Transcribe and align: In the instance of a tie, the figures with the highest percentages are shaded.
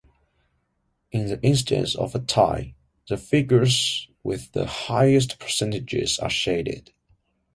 In 1.11 1.27
the 1.27 1.39
instance 1.43 1.93
of 1.93 2.15
a 2.15 2.19
tie, 2.19 2.73
the 3.07 3.17
figures 3.17 4.07
with 4.23 4.51
the 4.51 4.65
highest 4.65 5.37
percentages 5.37 6.17
are 6.17 6.27
shaded. 6.27 6.91